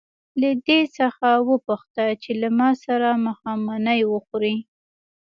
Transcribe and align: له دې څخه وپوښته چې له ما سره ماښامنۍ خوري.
له 0.41 0.49
دې 0.65 0.79
څخه 0.97 1.27
وپوښته 1.49 2.05
چې 2.21 2.31
له 2.41 2.49
ما 2.59 2.69
سره 2.85 3.07
ماښامنۍ 3.25 4.01
خوري. 4.25 4.55